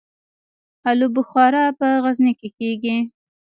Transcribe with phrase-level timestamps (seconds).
[0.89, 2.97] الو بخارا په غزني کې کیږي